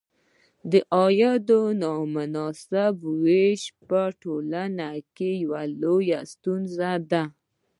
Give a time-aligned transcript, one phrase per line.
[0.71, 1.49] د عاید
[1.81, 7.23] نامساوي ویش په ټولنو کې یوه لویه ستونزه ده.